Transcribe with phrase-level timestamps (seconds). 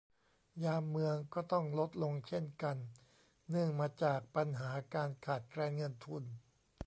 [0.63, 2.77] ยามเมืองก็ต้องลดลงเช่นกัน
[3.49, 6.23] เนื่องมาจากปัญหาการขาดแคลนเงินทุน